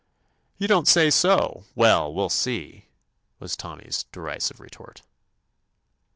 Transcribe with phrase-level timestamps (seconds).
[0.57, 2.87] ''"You don't say sol Well, we'll see,"
[3.37, 5.03] was Tommy's derisive retort.